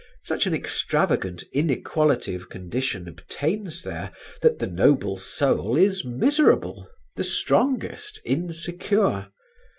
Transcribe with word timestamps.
Such 0.23 0.47
an 0.47 0.53
extravagant 0.55 1.43
inequality 1.53 2.33
of 2.33 2.49
condition 2.49 3.07
obtains 3.07 3.83
there 3.83 4.11
that 4.41 4.57
the 4.57 4.65
noble 4.65 5.19
soul 5.19 5.77
is 5.77 6.03
miserable, 6.03 6.89
the 7.17 7.23
strongest 7.23 8.19
insecure. 8.25 9.27